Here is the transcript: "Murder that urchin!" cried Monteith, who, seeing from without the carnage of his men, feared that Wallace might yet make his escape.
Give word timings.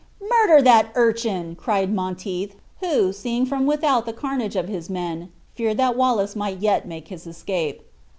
"Murder 0.29 0.63
that 0.63 0.89
urchin!" 0.95 1.55
cried 1.55 1.93
Monteith, 1.93 2.55
who, 2.79 3.13
seeing 3.13 3.45
from 3.45 3.67
without 3.67 4.07
the 4.07 4.13
carnage 4.13 4.55
of 4.55 4.67
his 4.67 4.89
men, 4.89 5.31
feared 5.53 5.77
that 5.77 5.95
Wallace 5.95 6.35
might 6.35 6.57
yet 6.57 6.87
make 6.87 7.09
his 7.09 7.27
escape. 7.27 7.83